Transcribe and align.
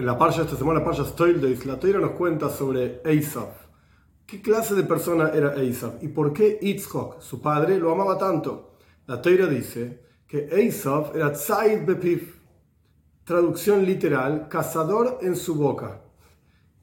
En 0.00 0.06
la 0.06 0.16
parcha 0.16 0.40
esta 0.40 0.56
semana, 0.56 0.82
parcha 0.82 1.04
Stoildeis, 1.04 1.66
la 1.66 1.78
Toira 1.78 1.98
nos 2.00 2.12
cuenta 2.12 2.48
sobre 2.48 3.02
Esav. 3.04 3.50
¿Qué 4.26 4.40
clase 4.40 4.74
de 4.74 4.84
persona 4.84 5.28
era 5.28 5.54
Esav? 5.56 5.98
¿Y 6.00 6.08
por 6.08 6.32
qué 6.32 6.58
Yitzhak, 6.58 7.20
su 7.20 7.42
padre, 7.42 7.78
lo 7.78 7.92
amaba 7.92 8.16
tanto? 8.16 8.78
La 9.06 9.20
Toira 9.20 9.46
dice 9.46 10.00
que 10.26 10.48
Esav 10.52 11.14
era 11.14 11.34
Tzaid 11.34 11.84
Bepif, 11.84 12.40
traducción 13.24 13.84
literal, 13.84 14.48
cazador 14.48 15.18
en 15.20 15.36
su 15.36 15.54
boca. 15.54 16.00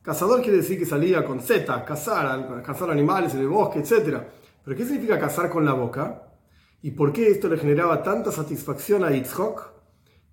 Cazador 0.03 0.43
quiere 0.43 0.57
decir 0.57 0.77
que 0.77 0.85
salía 0.85 1.25
con 1.25 1.39
Z, 1.39 1.85
cazar, 1.85 2.61
cazar 2.61 2.91
animales 2.91 3.33
en 3.33 3.39
el 3.39 3.47
bosque, 3.47 3.79
etc. 3.79 4.21
¿Pero 4.63 4.77
qué 4.77 4.85
significa 4.85 5.17
cazar 5.17 5.49
con 5.49 5.65
la 5.65 5.73
boca? 5.73 6.35
¿Y 6.83 6.91
por 6.91 7.11
qué 7.11 7.29
esto 7.29 7.49
le 7.49 7.57
generaba 7.57 8.03
tanta 8.03 8.31
satisfacción 8.31 9.03
a 9.03 9.09
Yitzhak? 9.09 9.73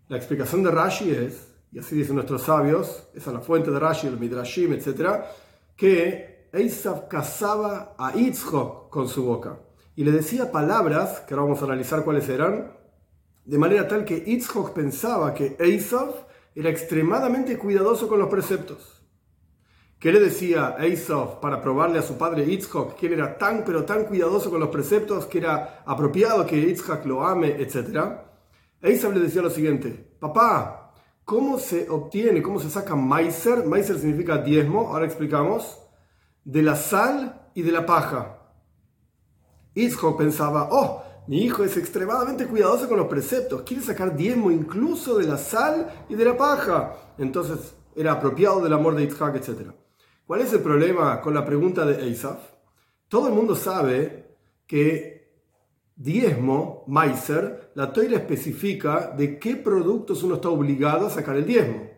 La 0.08 0.18
explicación 0.18 0.62
de 0.62 0.70
Rashi 0.70 1.10
es 1.12 1.53
y 1.74 1.80
así 1.80 1.96
dicen 1.96 2.14
nuestros 2.14 2.42
sabios, 2.42 3.08
esa 3.14 3.30
es 3.30 3.34
la 3.34 3.40
fuente 3.40 3.72
de 3.72 3.80
Rashi, 3.80 4.06
el 4.06 4.16
Midrashim, 4.16 4.72
etc., 4.74 5.24
que 5.76 6.48
Esav 6.52 7.08
cazaba 7.08 7.96
a 7.98 8.12
Yitzhak 8.12 8.90
con 8.90 9.08
su 9.08 9.24
boca 9.24 9.58
y 9.96 10.04
le 10.04 10.12
decía 10.12 10.52
palabras, 10.52 11.24
que 11.26 11.34
ahora 11.34 11.46
vamos 11.46 11.62
a 11.62 11.64
analizar 11.64 12.04
cuáles 12.04 12.28
eran, 12.28 12.76
de 13.44 13.58
manera 13.58 13.88
tal 13.88 14.04
que 14.04 14.24
Yitzhak 14.24 14.72
pensaba 14.72 15.34
que 15.34 15.56
Esav 15.58 16.14
era 16.54 16.70
extremadamente 16.70 17.58
cuidadoso 17.58 18.06
con 18.06 18.20
los 18.20 18.28
preceptos. 18.28 19.04
¿Qué 19.98 20.12
le 20.12 20.20
decía 20.20 20.76
Esav 20.78 21.40
para 21.40 21.60
probarle 21.60 21.98
a 21.98 22.02
su 22.02 22.16
padre 22.16 22.46
Yitzhak 22.46 22.94
que 22.94 23.06
él 23.06 23.14
era 23.14 23.36
tan 23.36 23.64
pero 23.64 23.84
tan 23.84 24.04
cuidadoso 24.04 24.48
con 24.48 24.60
los 24.60 24.68
preceptos 24.68 25.26
que 25.26 25.38
era 25.38 25.82
apropiado 25.84 26.46
que 26.46 26.60
Yitzhak 26.60 27.04
lo 27.04 27.26
ame, 27.26 27.60
etc.? 27.60 27.98
Esav 28.80 29.12
le 29.12 29.18
decía 29.18 29.42
lo 29.42 29.50
siguiente, 29.50 30.14
papá, 30.20 30.83
¿Cómo 31.24 31.58
se 31.58 31.88
obtiene, 31.88 32.42
cómo 32.42 32.60
se 32.60 32.68
saca 32.68 32.94
maiser? 32.94 33.64
Maiser 33.64 33.98
significa 33.98 34.38
diezmo, 34.38 34.88
ahora 34.88 35.06
explicamos, 35.06 35.78
de 36.44 36.62
la 36.62 36.76
sal 36.76 37.48
y 37.54 37.62
de 37.62 37.72
la 37.72 37.86
paja. 37.86 38.40
Isco 39.74 40.16
pensaba, 40.16 40.68
oh, 40.70 41.02
mi 41.26 41.42
hijo 41.42 41.64
es 41.64 41.78
extremadamente 41.78 42.46
cuidadoso 42.46 42.88
con 42.88 42.98
los 42.98 43.06
preceptos, 43.06 43.62
quiere 43.62 43.82
sacar 43.82 44.14
diezmo 44.14 44.50
incluso 44.50 45.16
de 45.16 45.26
la 45.26 45.38
sal 45.38 46.04
y 46.10 46.14
de 46.14 46.24
la 46.26 46.36
paja. 46.36 46.94
Entonces 47.16 47.74
era 47.96 48.12
apropiado 48.12 48.60
del 48.60 48.74
amor 48.74 48.94
de 48.94 49.06
Yitzhak, 49.06 49.36
etc. 49.36 49.70
¿Cuál 50.26 50.42
es 50.42 50.52
el 50.52 50.60
problema 50.60 51.22
con 51.22 51.32
la 51.32 51.44
pregunta 51.44 51.86
de 51.86 52.04
Eisaf? 52.04 52.38
Todo 53.08 53.28
el 53.28 53.34
mundo 53.34 53.56
sabe 53.56 54.36
que 54.66 55.13
diezmo, 55.96 56.84
Meiser, 56.88 57.70
la 57.74 57.92
toira 57.92 58.16
especifica 58.16 59.12
de 59.16 59.38
qué 59.38 59.56
productos 59.56 60.22
uno 60.22 60.36
está 60.36 60.48
obligado 60.48 61.06
a 61.06 61.10
sacar 61.10 61.36
el 61.36 61.46
diezmo. 61.46 61.90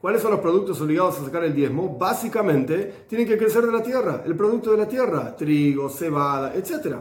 ¿Cuáles 0.00 0.22
son 0.22 0.30
los 0.30 0.40
productos 0.40 0.80
obligados 0.80 1.18
a 1.18 1.24
sacar 1.24 1.44
el 1.44 1.54
diezmo? 1.54 1.96
Básicamente, 1.98 3.06
tienen 3.08 3.26
que 3.26 3.36
crecer 3.36 3.66
de 3.66 3.72
la 3.72 3.82
tierra, 3.82 4.22
el 4.24 4.36
producto 4.36 4.70
de 4.70 4.78
la 4.78 4.86
tierra, 4.86 5.34
trigo, 5.34 5.88
cebada, 5.88 6.54
etc. 6.54 6.96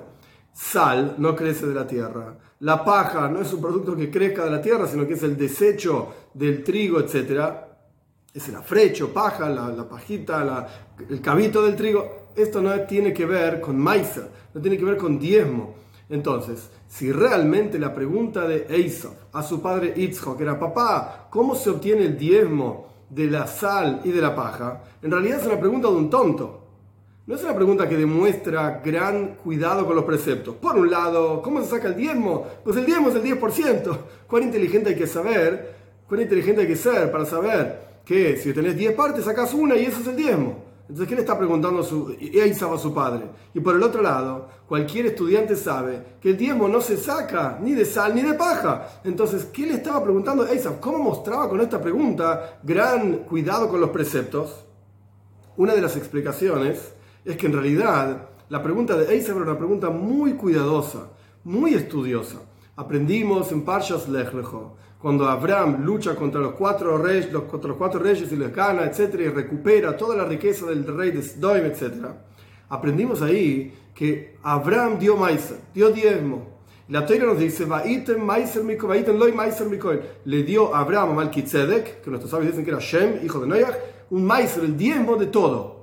Sal 0.51 1.15
no 1.19 1.35
crece 1.35 1.67
de 1.67 1.75
la 1.75 1.85
tierra. 1.85 2.35
La 2.61 2.83
paja 2.83 3.29
no 3.29 3.41
es 3.41 3.53
un 3.53 3.61
producto 3.61 3.95
que 3.95 4.09
crezca 4.09 4.45
de 4.45 4.51
la 4.51 4.61
tierra, 4.61 4.87
sino 4.87 5.05
que 5.05 5.13
es 5.13 5.21
el 5.21 5.37
desecho 5.37 6.11
del 6.33 6.63
trigo, 6.63 6.99
etc. 6.99 7.53
Es 8.33 8.49
el 8.49 8.55
afrecho, 8.55 9.13
paja, 9.13 9.47
la, 9.47 9.87
pajita, 9.87 10.67
el 11.07 11.21
cabito 11.21 11.63
del 11.63 11.75
trigo. 11.75 12.29
Esto 12.35 12.63
no 12.63 12.79
tiene 12.81 13.13
que 13.13 13.27
ver 13.27 13.61
con 13.61 13.77
maizer, 13.77 14.27
no 14.55 14.61
tiene 14.61 14.77
que 14.77 14.85
ver 14.85 14.97
con 14.97 15.19
diezmo 15.19 15.86
entonces, 16.09 16.69
si 16.87 17.11
realmente 17.11 17.77
la 17.77 17.93
pregunta 17.93 18.47
de 18.47 18.65
Esav 18.69 19.11
a 19.33 19.43
su 19.43 19.61
padre 19.61 19.93
Itzhak 19.95 20.39
era, 20.39 20.57
papá, 20.57 21.27
¿cómo 21.29 21.53
se 21.53 21.69
obtiene 21.69 22.05
el 22.05 22.17
diezmo 22.17 22.87
de 23.09 23.25
la 23.25 23.45
sal 23.45 24.01
y 24.05 24.11
de 24.11 24.21
la 24.21 24.33
paja? 24.33 24.83
En 25.01 25.11
realidad 25.11 25.39
es 25.41 25.45
una 25.45 25.59
pregunta 25.59 25.89
de 25.89 25.95
un 25.95 26.09
tonto. 26.09 26.63
No 27.25 27.35
es 27.35 27.43
una 27.43 27.55
pregunta 27.55 27.89
que 27.89 27.97
demuestra 27.97 28.81
gran 28.83 29.35
cuidado 29.43 29.85
con 29.85 29.97
los 29.97 30.05
preceptos. 30.05 30.55
Por 30.55 30.77
un 30.77 30.89
lado, 30.89 31.41
¿cómo 31.41 31.61
se 31.61 31.67
saca 31.67 31.89
el 31.89 31.97
diezmo? 31.97 32.47
Pues 32.63 32.77
el 32.77 32.85
diezmo 32.85 33.09
es 33.09 33.15
el 33.15 33.23
10%. 33.23 33.97
¿Cuán 34.27 34.43
inteligente 34.43 34.91
hay 34.91 34.95
que 34.95 35.07
saber? 35.07 35.75
¿Cuán 36.07 36.21
inteligente 36.21 36.61
hay 36.61 36.67
que 36.67 36.77
ser 36.77 37.11
para 37.11 37.25
saber 37.25 37.99
que 38.05 38.37
si 38.37 38.53
tenés 38.53 38.77
10 38.77 38.93
partes, 38.93 39.25
sacas 39.25 39.53
una 39.53 39.75
y 39.75 39.83
eso 39.83 39.99
es 39.99 40.07
el 40.07 40.15
diezmo? 40.15 40.66
Entonces, 40.89 41.07
¿qué 41.09 41.15
le 41.15 41.21
está 41.21 41.37
preguntando 41.37 41.83
su, 41.83 42.15
a 42.15 42.77
su 42.77 42.93
padre? 42.93 43.25
Y 43.53 43.59
por 43.59 43.75
el 43.75 43.83
otro 43.83 44.01
lado, 44.01 44.47
cualquier 44.67 45.07
estudiante 45.07 45.55
sabe 45.57 46.17
que 46.21 46.29
el 46.29 46.37
diezmo 46.37 46.69
no 46.69 46.79
se 46.79 46.95
saca 46.95 47.59
ni 47.61 47.73
de 47.73 47.83
sal 47.83 48.15
ni 48.15 48.21
de 48.21 48.35
paja. 48.35 49.01
Entonces, 49.03 49.45
¿qué 49.45 49.65
le 49.65 49.73
estaba 49.73 50.01
preguntando 50.01 50.43
a 50.43 50.79
¿Cómo 50.79 50.99
mostraba 50.99 51.49
con 51.49 51.59
esta 51.59 51.81
pregunta 51.81 52.59
gran 52.63 53.17
cuidado 53.25 53.67
con 53.67 53.81
los 53.81 53.89
preceptos? 53.89 54.65
Una 55.57 55.73
de 55.73 55.81
las 55.81 55.97
explicaciones 55.97 56.93
es 57.25 57.35
que 57.35 57.47
en 57.47 57.53
realidad 57.53 58.29
la 58.47 58.63
pregunta 58.63 58.95
de 58.95 59.13
Esav 59.13 59.35
era 59.35 59.45
una 59.45 59.57
pregunta 59.57 59.89
muy 59.89 60.33
cuidadosa, 60.33 61.09
muy 61.43 61.73
estudiosa. 61.73 62.37
Aprendimos 62.77 63.51
en 63.51 63.65
Parshas 63.65 64.07
Lech 64.07 64.31
cuando 64.99 65.27
Abraham 65.27 65.83
lucha 65.83 66.15
contra 66.15 66.41
los 66.41 66.53
cuatro 66.53 66.97
reyes, 66.97 67.31
los, 67.31 67.43
contra 67.43 67.69
los 67.69 67.77
cuatro 67.77 67.99
reyes 67.99 68.31
y 68.31 68.35
les 68.35 68.53
gana, 68.53 68.83
etcétera, 68.83 69.23
y 69.23 69.29
recupera 69.29 69.95
toda 69.95 70.15
la 70.15 70.25
riqueza 70.25 70.65
del 70.65 70.85
rey 70.85 71.11
de 71.11 71.21
Sdoim, 71.21 71.65
etcétera, 71.65 72.25
aprendimos 72.69 73.21
ahí 73.21 73.73
que 73.93 74.37
Abraham 74.41 74.97
dio 74.97 75.15
maíz, 75.15 75.53
dio 75.73 75.91
diezmo. 75.91 76.57
La 76.89 77.05
Torah 77.05 77.25
nos 77.25 77.37
dice, 77.37 77.67
le 80.25 80.43
dio 80.43 80.73
a 80.73 80.79
Abraham 80.79 81.09
a 81.09 81.13
Malkitzedek, 81.13 82.01
que 82.01 82.09
nuestros 82.09 82.31
sabios 82.31 82.51
dicen 82.51 82.63
que 82.63 82.71
era 82.71 82.79
Shem, 82.79 83.25
hijo 83.25 83.41
de 83.41 83.47
Noach, 83.47 83.75
un 84.09 84.25
maíz, 84.25 84.57
el 84.57 84.77
diezmo 84.77 85.17
de 85.17 85.27
todo. 85.27 85.75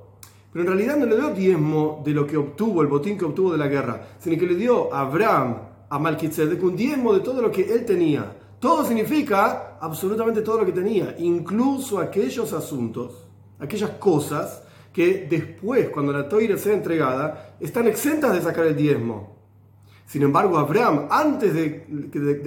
Pero 0.50 0.64
en 0.64 0.68
realidad 0.68 0.96
no 0.96 1.06
le 1.06 1.16
dio 1.16 1.30
diezmo 1.30 2.02
de 2.04 2.12
lo 2.12 2.26
que 2.26 2.36
obtuvo, 2.36 2.80
el 2.80 2.88
botín 2.88 3.18
que 3.18 3.26
obtuvo 3.26 3.52
de 3.52 3.58
la 3.58 3.68
guerra, 3.68 4.06
sino 4.18 4.38
que 4.38 4.46
le 4.46 4.54
dio 4.54 4.92
a 4.94 5.02
Abraham 5.02 5.56
a 5.90 5.98
Malkitzedek 5.98 6.62
un 6.62 6.74
diezmo 6.74 7.12
de 7.12 7.20
todo 7.20 7.42
lo 7.42 7.50
que 7.50 7.62
él 7.62 7.84
tenía 7.84 8.43
todo 8.64 8.82
significa 8.82 9.76
absolutamente 9.78 10.40
todo 10.40 10.60
lo 10.60 10.64
que 10.64 10.72
tenía, 10.72 11.14
incluso 11.18 11.98
aquellos 11.98 12.50
asuntos, 12.54 13.28
aquellas 13.60 13.90
cosas 13.90 14.62
que 14.90 15.26
después, 15.28 15.90
cuando 15.90 16.14
la 16.14 16.26
toira 16.26 16.56
sea 16.56 16.72
entregada, 16.72 17.56
están 17.60 17.86
exentas 17.88 18.32
de 18.32 18.40
sacar 18.40 18.64
el 18.64 18.74
diezmo. 18.74 19.36
Sin 20.06 20.22
embargo, 20.22 20.56
Abraham, 20.56 21.08
antes 21.10 21.52
de, 21.52 21.84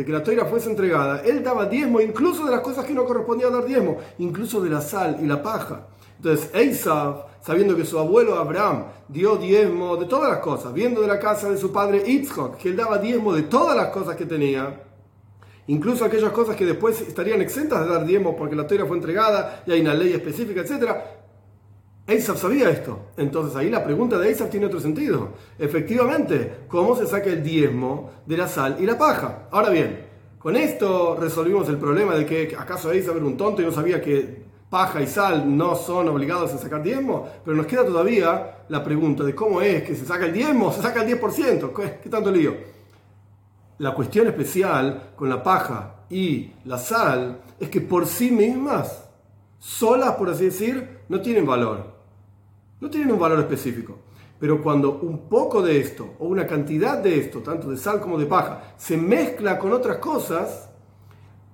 que 0.03 0.11
la 0.11 0.23
toira 0.23 0.45
fuese 0.45 0.71
entregada, 0.71 1.21
él 1.21 1.43
daba 1.43 1.67
diezmo 1.67 2.01
incluso 2.01 2.45
de 2.45 2.51
las 2.51 2.61
cosas 2.61 2.83
que 2.83 2.95
no 2.95 3.05
correspondía 3.05 3.51
dar 3.51 3.65
diezmo, 3.65 3.97
incluso 4.17 4.59
de 4.59 4.71
la 4.71 4.81
sal 4.81 5.19
y 5.21 5.27
la 5.27 5.43
paja. 5.43 5.85
Entonces, 6.15 6.49
Esav, 6.51 7.27
sabiendo 7.41 7.75
que 7.75 7.85
su 7.85 7.99
abuelo 7.99 8.39
Abraham 8.39 8.85
dio 9.07 9.35
diezmo 9.35 9.95
de 9.97 10.07
todas 10.07 10.31
las 10.31 10.39
cosas, 10.39 10.73
viendo 10.73 10.99
de 10.99 11.09
la 11.09 11.19
casa 11.19 11.47
de 11.47 11.59
su 11.59 11.71
padre 11.71 12.03
Yitzhak, 12.03 12.57
que 12.57 12.69
él 12.69 12.75
daba 12.75 12.97
diezmo 12.97 13.35
de 13.35 13.43
todas 13.43 13.77
las 13.77 13.89
cosas 13.89 14.15
que 14.15 14.25
tenía, 14.25 14.86
incluso 15.67 16.05
aquellas 16.05 16.31
cosas 16.31 16.55
que 16.55 16.65
después 16.65 17.01
estarían 17.01 17.41
exentas 17.41 17.85
de 17.85 17.93
dar 17.93 18.05
diezmo 18.05 18.35
porque 18.35 18.55
la 18.55 18.65
toira 18.65 18.85
fue 18.85 18.97
entregada 18.97 19.63
y 19.65 19.71
hay 19.71 19.81
una 19.81 19.93
ley 19.93 20.13
específica, 20.13 20.61
etc. 20.61 20.91
Esav 22.07 22.37
sabía 22.37 22.69
esto. 22.69 23.07
Entonces 23.17 23.55
ahí 23.55 23.69
la 23.69 23.83
pregunta 23.83 24.17
de 24.17 24.31
Esav 24.31 24.49
tiene 24.49 24.65
otro 24.65 24.79
sentido. 24.79 25.33
Efectivamente, 25.59 26.59
¿cómo 26.67 26.95
se 26.95 27.05
saca 27.05 27.29
el 27.29 27.43
diezmo 27.43 28.11
de 28.25 28.37
la 28.37 28.47
sal 28.47 28.77
y 28.79 28.85
la 28.85 28.97
paja? 28.97 29.47
Ahora 29.51 29.69
bien, 29.69 30.05
con 30.39 30.55
esto 30.55 31.17
resolvimos 31.19 31.67
el 31.69 31.77
problema 31.77 32.15
de 32.15 32.25
que 32.25 32.55
acaso 32.57 32.91
Esav 32.91 33.17
era 33.17 33.25
un 33.25 33.35
tonto 33.35 33.61
y 33.61 33.65
no 33.65 33.71
sabía 33.71 34.01
que 34.01 34.47
paja 34.69 35.01
y 35.01 35.07
sal 35.07 35.57
no 35.57 35.75
son 35.75 36.07
obligados 36.09 36.53
a 36.53 36.57
sacar 36.57 36.83
diezmo, 36.83 37.27
pero 37.43 37.55
nos 37.55 37.65
queda 37.65 37.85
todavía 37.85 38.63
la 38.69 38.83
pregunta 38.83 39.23
de 39.23 39.33
cómo 39.33 39.61
es 39.61 39.83
que 39.83 39.95
se 39.95 40.05
saca 40.05 40.25
el 40.25 40.33
diezmo, 40.33 40.71
se 40.71 40.81
saca 40.81 41.03
el 41.03 41.19
10%, 41.19 41.73
¿qué, 41.73 41.99
qué 42.03 42.09
tanto 42.09 42.31
lío? 42.31 42.76
La 43.79 43.93
cuestión 43.93 44.25
especial 44.25 45.11
con 45.15 45.29
la 45.29 45.43
paja 45.43 46.05
y 46.09 46.51
la 46.65 46.79
sal 46.79 47.41
es 47.59 47.69
que 47.69 47.81
por 47.81 48.07
sí 48.07 48.31
mismas, 48.31 49.07
solas 49.59 50.15
por 50.15 50.29
así 50.29 50.45
decir, 50.45 51.01
no 51.09 51.21
tienen 51.21 51.45
valor. 51.45 51.85
No 52.79 52.89
tienen 52.89 53.11
un 53.11 53.19
valor 53.19 53.39
específico. 53.39 53.99
Pero 54.39 54.63
cuando 54.63 54.99
un 54.99 55.27
poco 55.29 55.61
de 55.61 55.79
esto 55.79 56.15
o 56.19 56.25
una 56.25 56.47
cantidad 56.47 56.97
de 56.97 57.19
esto, 57.19 57.39
tanto 57.39 57.69
de 57.69 57.77
sal 57.77 57.99
como 57.99 58.17
de 58.17 58.25
paja, 58.25 58.73
se 58.77 58.97
mezcla 58.97 59.59
con 59.59 59.71
otras 59.71 59.97
cosas, 59.97 60.69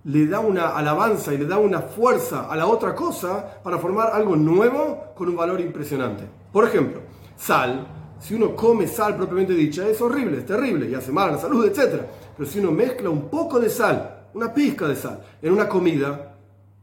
le 0.06 0.28
da 0.28 0.40
una 0.40 0.69
alabanza 0.69 1.34
y 1.34 1.38
le 1.38 1.46
da 1.46 1.58
una 1.58 1.81
fuerza 1.81 2.50
a 2.50 2.56
la 2.56 2.68
otra 2.68 2.96
cosa 2.96 3.62
para 3.64 3.78
formar 3.78 4.12
algo 4.14 4.36
nuevo 4.36 5.14
con 5.16 5.30
un 5.30 5.36
valor 5.36 5.60
impresionante. 5.60 6.26
Por 6.52 6.66
ejemplo, 6.66 7.02
sal 7.38 7.86
si 8.19 8.33
uno 8.33 8.54
come 8.54 8.88
sal 8.88 9.15
propiamente 9.15 9.54
dicha, 9.54 9.88
es 9.88 10.00
horrible, 10.01 10.39
es 10.39 10.45
terrible 10.45 10.89
y 10.89 10.95
hace 10.95 11.12
mal 11.12 11.30
a 11.30 11.31
la 11.33 11.38
salud, 11.38 11.65
etc. 11.65 12.01
Pero 12.38 12.50
si 12.50 12.60
uno 12.60 12.71
mezcla 12.71 13.10
un 13.10 13.30
poco 13.30 13.60
de 13.60 13.69
sal, 13.69 14.27
una 14.33 14.54
pizca 14.54 14.88
de 14.88 14.95
sal, 14.95 15.24
en 15.42 15.54
una 15.54 15.68
comida, 15.68 16.36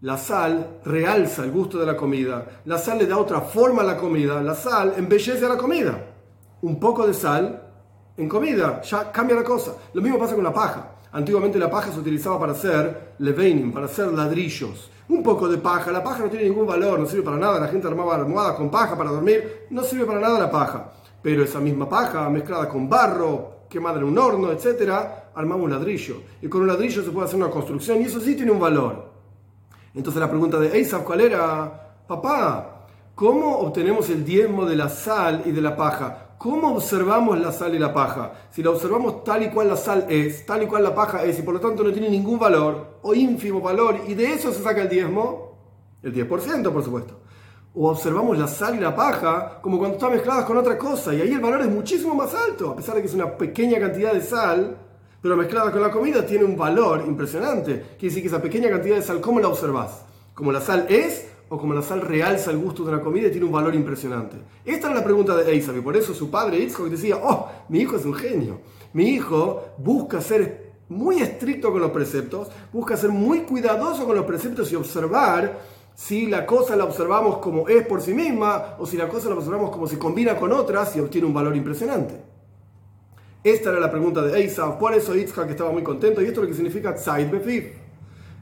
la 0.03 0.17
sal 0.17 0.81
realza 0.85 1.45
el 1.45 1.51
gusto 1.51 1.79
de 1.79 1.87
la 1.87 1.97
comida, 1.97 2.63
la 2.65 2.79
sal 2.79 2.99
le 2.99 3.07
da 3.07 3.19
otra 3.19 3.41
forma 3.41 3.83
a 3.83 3.85
la 3.85 3.97
comida, 3.97 4.41
la 4.43 4.55
sal 4.55 4.95
embellece 4.97 5.45
a 5.45 5.49
la 5.49 5.57
comida. 5.57 6.07
Un 6.63 6.79
poco 6.79 7.07
de 7.07 7.15
sal 7.15 7.63
en 8.17 8.29
comida, 8.29 8.83
ya 8.83 9.11
cambia 9.11 9.37
la 9.37 9.45
cosa. 9.45 9.73
Lo 9.95 10.03
mismo 10.03 10.19
pasa 10.19 10.35
con 10.35 10.45
la 10.45 10.53
paja. 10.53 10.93
Antiguamente 11.13 11.59
la 11.59 11.71
paja 11.71 11.91
se 11.91 11.99
utilizaba 11.99 12.39
para 12.39 12.53
hacer 12.53 13.15
leveinim, 13.19 13.73
para 13.73 13.87
hacer 13.87 14.13
ladrillos. 14.13 14.91
Un 15.09 15.23
poco 15.23 15.49
de 15.49 15.59
paja, 15.59 15.91
la 15.91 16.05
paja 16.05 16.21
no 16.21 16.31
tiene 16.31 16.45
ningún 16.45 16.67
valor, 16.67 17.01
no 17.01 17.07
sirve 17.07 17.25
para 17.25 17.37
nada. 17.37 17.59
La 17.59 17.69
gente 17.69 17.89
armaba 17.89 18.15
almohadas 18.15 18.55
con 18.55 18.71
paja 18.71 18.97
para 18.97 19.11
dormir, 19.11 19.67
no 19.71 19.83
sirve 19.83 20.05
para 20.05 20.21
nada 20.21 20.39
la 20.39 20.51
paja. 20.51 20.93
Pero 21.23 21.45
esa 21.45 21.61
misma 21.61 21.89
paja 21.89 22.29
mezclada 22.31 22.69
con 22.69 22.89
barro, 22.89 23.67
quemada 23.69 23.99
en 23.99 24.05
un 24.05 24.19
horno, 24.19 24.51
etcétera, 24.51 25.31
armaba 25.35 25.63
un 25.63 25.71
ladrillo. 25.71 26.23
Y 26.43 26.49
con 26.49 26.63
un 26.63 26.69
ladrillo 26.69 27.03
se 27.03 27.11
puede 27.11 27.27
hacer 27.27 27.39
una 27.39 27.51
construcción 27.51 28.01
y 28.01 28.05
eso 28.05 28.21
sí 28.21 28.35
tiene 28.35 28.53
un 28.53 28.61
valor. 28.61 29.11
Entonces 29.95 30.21
la 30.21 30.31
pregunta 30.31 30.59
de 30.59 30.77
Eisaf, 30.77 31.03
¿cuál 31.03 31.21
era? 31.21 32.05
Papá, 32.07 32.87
¿cómo 33.15 33.59
obtenemos 33.59 34.09
el 34.11 34.25
diezmo 34.25 34.65
de 34.65 34.77
la 34.77 34.89
sal 34.89 35.43
y 35.45 35.53
de 35.53 35.61
la 35.61 35.77
paja? 35.77 36.31
¿Cómo 36.39 36.75
observamos 36.75 37.39
la 37.39 37.53
sal 37.53 37.75
y 37.75 37.79
la 37.79 37.93
paja? 37.93 38.33
Si 38.51 38.63
la 38.63 38.71
observamos 38.71 39.25
tal 39.25 39.43
y 39.43 39.51
cual 39.51 39.69
la 39.69 39.77
sal 39.77 40.07
es, 40.09 40.47
tal 40.47 40.63
y 40.63 40.67
cual 40.67 40.83
la 40.83 40.95
paja 40.95 41.23
es, 41.25 41.39
y 41.39 41.43
por 41.43 41.55
lo 41.55 41.61
tanto 41.61 41.83
no 41.83 41.93
tiene 41.93 42.09
ningún 42.09 42.39
valor 42.39 42.99
o 43.03 43.15
ínfimo 43.15 43.61
valor, 43.61 44.01
y 44.09 44.15
de 44.15 44.33
eso 44.33 44.51
se 44.51 44.63
saca 44.63 44.81
el 44.81 44.89
diezmo, 44.89 45.59
el 46.03 46.15
10% 46.15 46.73
por 46.73 46.83
supuesto. 46.83 47.20
O 47.75 47.89
observamos 47.89 48.37
la 48.37 48.49
sal 48.49 48.75
y 48.75 48.81
la 48.81 48.95
paja 48.95 49.61
como 49.63 49.79
cuando 49.79 49.97
están 49.97 50.13
mezcladas 50.13 50.45
con 50.45 50.57
otra 50.57 50.77
cosa, 50.77 51.15
y 51.15 51.21
ahí 51.21 51.33
el 51.33 51.41
valor 51.41 51.63
es 51.63 51.69
muchísimo 51.69 52.15
más 52.15 52.35
alto, 52.35 52.71
a 52.71 52.77
pesar 52.77 52.97
de 52.97 53.03
que 53.03 53.07
es 53.07 53.15
una 53.15 53.37
pequeña 53.37 53.79
cantidad 53.79 54.13
de 54.13 54.23
sal, 54.23 54.77
pero 55.23 55.37
mezclada 55.37 55.71
con 55.71 55.81
la 55.81 55.91
comida 55.91 56.27
tiene 56.27 56.45
un 56.45 56.57
valor 56.57 57.05
impresionante. 57.07 57.73
Quiere 57.99 58.09
decir 58.09 58.23
que 58.23 58.29
esa 58.29 58.43
pequeña 58.43 58.71
cantidad 58.71 58.97
de 58.97 59.03
sal, 59.03 59.21
¿cómo 59.21 59.39
la 59.39 59.49
observas? 59.49 60.05
¿Como 60.35 60.51
la 60.51 60.61
sal 60.61 60.87
es 60.89 61.29
o 61.49 61.59
como 61.59 61.75
la 61.75 61.83
sal 61.83 62.01
realza 62.01 62.51
el 62.51 62.59
gusto 62.59 62.85
de 62.85 62.93
una 62.93 63.03
comida 63.03 63.29
y 63.29 63.31
tiene 63.31 63.47
un 63.47 63.53
valor 63.53 63.75
impresionante? 63.75 64.37
Esta 64.65 64.89
era 64.89 64.97
la 64.97 65.05
pregunta 65.05 65.37
de 65.37 65.53
Eisab 65.53 65.77
y 65.77 65.81
por 65.81 65.97
eso 65.97 66.13
su 66.13 66.31
padre 66.31 66.59
Itzhak 66.59 66.87
decía, 66.87 67.19
oh, 67.23 67.49
mi 67.69 67.81
hijo 67.81 67.97
es 67.97 68.05
un 68.05 68.15
genio. 68.15 68.61
Mi 68.95 69.11
hijo 69.11 69.63
busca 69.79 70.21
ser 70.21 70.71
muy 70.89 71.21
estricto 71.21 71.71
con 71.71 71.81
los 71.81 71.93
preceptos, 71.93 72.49
busca 72.73 72.97
ser 72.97 73.11
muy 73.11 73.41
cuidadoso 73.43 74.07
con 74.07 74.17
los 74.17 74.25
preceptos 74.25 74.73
y 74.73 74.77
observar 74.77 75.61
si 76.01 76.27
la 76.27 76.47
cosa 76.47 76.77
la 76.77 76.85
observamos 76.85 77.37
como 77.39 77.69
es 77.69 77.87
por 77.87 78.01
sí 78.01 78.15
misma 78.15 78.77
o 78.79 78.87
si 78.87 78.97
la 78.97 79.07
cosa 79.07 79.29
la 79.29 79.35
observamos 79.35 79.71
como 79.71 79.87
se 79.87 79.99
combina 79.99 80.35
con 80.35 80.51
otras 80.51 80.97
y 80.97 81.01
obtiene 81.01 81.27
un 81.27 81.35
valor 81.35 81.55
impresionante. 81.55 82.15
Esta 83.45 83.69
era 83.69 83.79
la 83.79 83.91
pregunta 83.91 84.23
de 84.23 84.41
Eisab, 84.41 84.79
por 84.79 84.95
eso 84.95 85.15
Itzhak 85.15 85.51
estaba 85.51 85.71
muy 85.71 85.83
contento 85.83 86.23
y 86.23 86.25
esto 86.25 86.41
es 86.41 86.45
lo 86.45 86.49
que 86.49 86.57
significa 86.57 86.95
Tzait 86.95 87.31
Befif. 87.31 87.67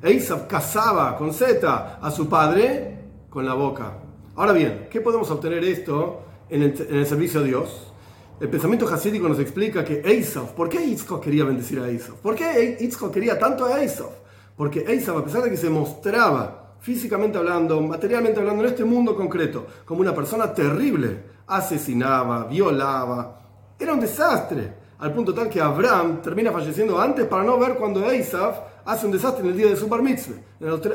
Eisab 0.01 0.47
casaba 0.47 1.17
con 1.17 1.35
Z 1.35 1.99
a 2.01 2.11
su 2.13 2.29
padre 2.29 2.97
con 3.29 3.45
la 3.45 3.55
boca. 3.55 3.93
Ahora 4.37 4.53
bien, 4.53 4.87
¿qué 4.89 5.01
podemos 5.01 5.29
obtener 5.33 5.65
esto 5.65 6.23
en 6.49 6.63
el, 6.63 7.07
servicio 7.07 7.41
a 7.41 7.43
Dios? 7.43 7.93
El 8.39 8.51
pensamiento 8.51 8.87
hasídico 8.87 9.29
nos 9.29 9.41
explica 9.41 9.85
que 9.85 10.01
Esav, 10.05 10.55
¿por 10.55 10.69
qué 10.69 10.79
Yitzhak 10.79 11.21
quería 11.21 11.45
bendecir 11.45 11.81
a 11.81 11.89
Esav? 11.89 12.15
¿Por 12.19 12.37
qué 12.37 12.77
Yitzhak 12.79 13.11
quería 13.11 13.37
tanto 13.37 13.67
a 13.67 13.83
Esav? 13.83 14.11
Porque 14.57 14.85
Esav, 14.87 15.19
a 15.19 15.25
pesar 15.25 15.43
de 15.43 15.51
que 15.51 15.57
se 15.57 15.69
mostraba 15.69 16.58
físicamente 16.81 17.39
hablando, 17.39 17.81
materialmente 17.81 18.41
hablando, 18.41 18.65
en 18.65 18.71
este 18.71 18.85
mundo 18.85 19.17
concreto, 19.17 19.67
como 19.85 20.01
una 20.01 20.15
persona 20.15 20.53
terrible, 20.53 21.23
asesinaba, 21.47 22.45
violaba, 22.45 23.41
era 23.79 23.93
un 23.93 24.01
desastre, 24.01 24.75
al 24.99 25.13
punto 25.13 25.33
tal 25.33 25.49
que 25.49 25.61
Abraham 25.61 26.21
termina 26.21 26.51
falleciendo 26.51 27.01
antes 27.01 27.27
para 27.27 27.45
no 27.45 27.59
ver 27.59 27.77
cuando 27.77 28.11
Esav 28.11 28.65
hace 28.85 29.07
un 29.07 29.13
desastre 29.13 29.45
en 29.45 29.51
el 29.51 29.57
día 29.57 29.69
de 29.69 29.77
su 29.77 29.89
bar 29.89 30.03
mitzvah. 30.03 30.37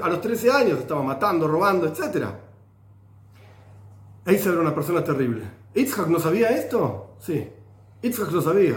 A 0.01 0.09
los 0.09 0.21
13 0.21 0.51
años 0.51 0.79
estaba 0.79 1.01
matando, 1.01 1.47
robando, 1.47 1.87
etc. 1.87 2.25
Eisab 4.25 4.53
era 4.53 4.61
una 4.61 4.75
persona 4.75 5.03
terrible. 5.03 5.43
¿Itzhak 5.73 6.07
no 6.07 6.19
sabía 6.19 6.49
esto? 6.49 7.15
Sí. 7.19 7.47
Itzhak 8.01 8.31
lo 8.31 8.41
sabía. 8.41 8.75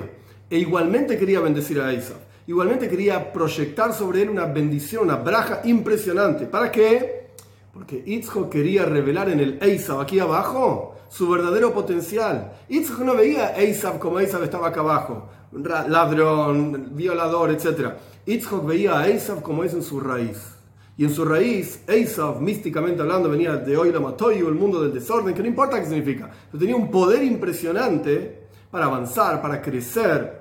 E 0.49 0.58
igualmente 0.58 1.19
quería 1.19 1.41
bendecir 1.41 1.81
a 1.81 1.93
Eisab. 1.93 2.19
Igualmente 2.46 2.88
quería 2.88 3.32
proyectar 3.32 3.93
sobre 3.93 4.22
él 4.22 4.31
una 4.31 4.46
bendición, 4.46 5.04
una 5.04 5.16
braja 5.16 5.62
impresionante. 5.64 6.46
¿Para 6.46 6.70
qué? 6.70 7.31
Porque 7.72 8.02
Itzhak 8.06 8.48
quería 8.48 8.84
revelar 8.84 9.28
en 9.31 9.40
el 9.40 9.58
Eisab 9.60 10.00
aquí 10.00 10.20
abajo 10.20 10.94
su 11.08 11.28
verdadero 11.28 11.72
potencial. 11.72 12.52
Itzhak 12.69 13.00
no 13.00 13.14
veía 13.14 13.56
Eisab 13.56 13.98
como 13.98 14.20
Eisab 14.20 14.43
estaba 14.43 14.69
acá 14.69 14.81
abajo. 14.81 15.28
Ladrón, 15.52 16.90
violador, 16.94 17.50
etc. 17.50 17.94
Itzhok 18.26 18.66
veía 18.66 18.98
a 18.98 19.08
Esav 19.08 19.43
como 19.43 19.64
es 19.64 19.72
en 19.72 19.82
su 19.82 20.00
raíz. 20.00 20.38
Y 20.98 21.04
en 21.04 21.10
su 21.10 21.25
raíz, 21.25 21.82
Esav, 21.87 22.40
místicamente 22.40 23.02
hablando, 23.02 23.28
venía 23.28 23.56
de 23.56 23.76
Oila 23.76 24.00
Matoyu, 24.00 24.48
el 24.48 24.54
mundo 24.54 24.82
del 24.82 24.94
desorden, 24.94 25.34
que 25.34 25.43
no 25.43 25.48
importa 25.48 25.78
qué 25.78 25.87
significa, 25.87 26.31
pero 26.50 26.58
tenía 26.58 26.75
un 26.75 26.90
poder 26.90 27.22
impresionante 27.22 28.46
para 28.70 28.87
avanzar, 28.87 29.43
para 29.43 29.60
crecer, 29.60 30.35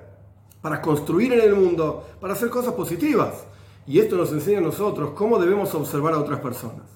para 0.66 0.82
construir 0.82 1.32
en 1.32 1.42
el 1.42 1.54
mundo, 1.54 2.04
para 2.20 2.32
hacer 2.32 2.50
cosas 2.50 2.74
positivas. 2.74 3.44
Y 3.86 4.00
esto 4.00 4.16
nos 4.16 4.32
enseña 4.32 4.58
a 4.58 4.62
nosotros 4.62 5.10
cómo 5.14 5.38
debemos 5.38 5.72
observar 5.76 6.12
a 6.14 6.18
otras 6.18 6.40
personas. 6.40 6.88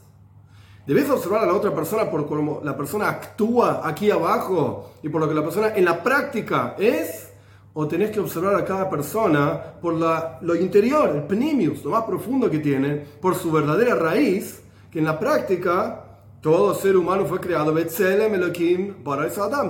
Debes 0.89 1.09
observar 1.09 1.45
a 1.45 1.47
la 1.47 1.55
otra 1.55 1.73
persona 1.73 2.11
por 2.11 2.27
cómo 2.27 2.63
la 2.65 2.77
persona 2.77 3.09
actúa 3.09 3.83
aquí 3.85 4.11
abajo 4.11 4.91
y 5.05 5.09
por 5.09 5.21
lo 5.21 5.29
que 5.29 5.37
la 5.37 5.43
persona 5.43 5.73
en 5.77 5.85
la 5.85 6.03
práctica 6.03 6.75
es 6.81 7.31
o 7.73 7.87
tenés 7.87 8.11
que 8.11 8.19
observar 8.19 8.57
a 8.57 8.65
cada 8.65 8.91
persona 8.91 9.75
por 9.81 9.95
lo 9.95 10.57
interior, 10.57 11.11
el 11.11 11.23
penimius, 11.23 11.85
lo 11.85 11.91
más 11.93 12.03
profundo 12.03 12.51
que 12.51 12.59
tiene, 12.59 12.97
por 13.21 13.37
su 13.37 13.53
verdadera 13.53 13.95
raíz, 13.95 14.65
que 14.91 14.99
en 14.99 15.05
la 15.05 15.17
práctica 15.17 16.07
todo 16.41 16.75
ser 16.75 16.97
humano 16.97 17.25
fue 17.25 17.39
creado, 17.39 17.73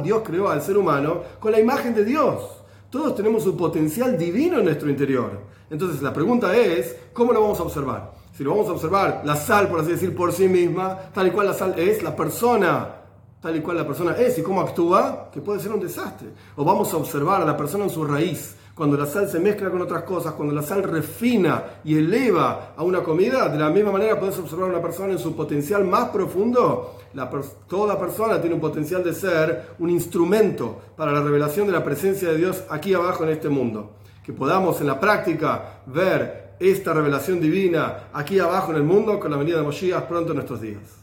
Dios 0.03 0.23
creó 0.25 0.49
al 0.49 0.63
ser 0.63 0.79
humano 0.79 1.21
con 1.39 1.53
la 1.53 1.61
imagen 1.61 1.95
de 1.95 2.07
Dios. 2.07 2.60
Todos 2.91 3.15
tenemos 3.15 3.47
un 3.47 3.57
potencial 3.57 4.19
divino 4.19 4.59
en 4.59 4.65
nuestro 4.65 4.91
interior. 4.91 5.41
Entonces 5.71 6.03
la 6.03 6.13
pregunta 6.13 6.57
es, 6.57 6.97
¿cómo 7.13 7.33
lo 7.33 7.41
vamos 7.41 7.61
a 7.61 7.63
observar? 7.63 8.13
Si 8.37 8.43
lo 8.43 8.51
vamos 8.51 8.69
a 8.69 8.73
observar, 8.73 9.23
la 9.25 9.37
sal, 9.37 9.69
por 9.69 9.81
así 9.81 9.93
decir, 9.93 10.15
por 10.15 10.33
sí 10.33 10.49
misma, 10.49 10.99
tal 11.15 11.29
y 11.29 11.31
cual 11.31 11.47
la 11.47 11.55
sal 11.55 11.79
es, 11.79 12.03
la 12.03 12.17
persona 12.17 13.00
tal 13.41 13.57
y 13.57 13.61
cual 13.61 13.79
la 13.79 13.87
persona 13.87 14.13
es 14.13 14.39
y 14.39 14.43
cómo 14.43 14.61
actúa, 14.61 15.31
que 15.33 15.41
puede 15.41 15.61
ser 15.61 15.73
un 15.73 15.81
desastre. 15.81 16.29
O 16.57 16.65
vamos 16.65 16.93
a 16.93 16.99
observar 16.99 17.41
a 17.41 17.45
la 17.45 17.57
persona 17.57 17.85
en 17.85 17.91
su 17.91 18.05
raíz. 18.05 18.57
Cuando 18.75 18.97
la 18.97 19.07
sal 19.07 19.29
se 19.29 19.41
mezcla 19.41 19.71
con 19.71 19.83
otras 19.83 20.05
cosas, 20.05 20.33
cuando 20.33 20.55
la 20.55 20.63
sal 20.63 20.83
refina 20.83 21.65
y 21.85 21.99
eleva 21.99 22.73
a 22.77 22.83
una 22.83 23.03
comida, 23.03 23.49
de 23.49 23.59
la 23.59 23.69
misma 23.69 23.93
manera 23.93 24.19
puedes 24.19 24.39
observar 24.39 24.69
a 24.69 24.73
una 24.73 24.83
persona 24.83 25.13
en 25.13 25.19
su 25.19 25.35
potencial 25.35 25.85
más 25.85 26.09
profundo. 26.09 26.97
toda 27.67 27.99
persona 27.99 28.41
tiene 28.41 28.55
un 28.55 28.61
potencial 28.61 29.03
de 29.05 29.13
ser 29.13 29.75
un 29.79 29.91
instrumento 29.91 30.79
para 30.97 31.13
la 31.13 31.23
revelación 31.23 31.67
de 31.67 31.73
la 31.73 31.85
presencia 31.85 32.31
de 32.31 32.39
Dios 32.39 32.65
aquí 32.71 32.95
abajo 32.95 33.25
en 33.25 33.31
este 33.31 33.49
mundo. 33.49 33.97
Que 34.25 34.33
podamos 34.33 34.81
en 34.81 34.87
la 34.87 35.01
práctica 35.01 35.83
ver 35.87 36.57
esta 36.59 36.93
revelación 36.93 37.41
divina 37.41 38.11
aquí 38.13 38.39
abajo 38.39 38.71
en 38.71 38.79
el 38.79 38.85
mundo 38.85 39.19
con 39.19 39.31
la 39.31 39.37
venida 39.37 39.57
de 39.57 39.63
Moshiach 39.63 40.05
pronto 40.05 40.31
en 40.31 40.37
nuestros 40.37 40.61
días. 40.61 41.01